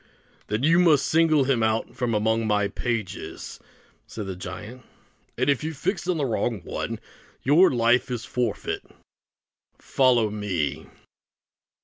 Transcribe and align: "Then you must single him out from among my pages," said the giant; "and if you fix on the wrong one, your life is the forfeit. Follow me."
"Then 0.47 0.63
you 0.63 0.79
must 0.79 1.05
single 1.07 1.43
him 1.43 1.61
out 1.61 1.95
from 1.95 2.15
among 2.15 2.47
my 2.47 2.67
pages," 2.67 3.59
said 4.07 4.25
the 4.25 4.35
giant; 4.35 4.81
"and 5.37 5.47
if 5.47 5.63
you 5.63 5.75
fix 5.75 6.07
on 6.07 6.17
the 6.17 6.25
wrong 6.25 6.61
one, 6.63 6.99
your 7.43 7.69
life 7.69 8.09
is 8.09 8.23
the 8.23 8.29
forfeit. 8.29 8.81
Follow 9.77 10.31
me." 10.31 10.87